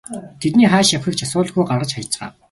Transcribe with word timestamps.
Тэдний 0.41 0.69
хааш 0.71 0.87
явахыг 0.97 1.15
ч 1.17 1.21
асуулгүй 1.25 1.63
гаргаж 1.69 1.91
хаяцгаав. 1.93 2.31